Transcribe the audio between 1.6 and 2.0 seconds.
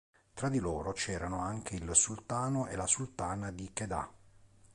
il